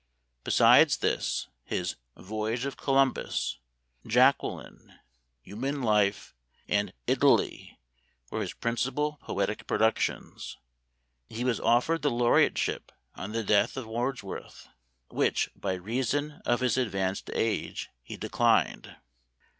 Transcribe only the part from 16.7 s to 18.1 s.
advanced age,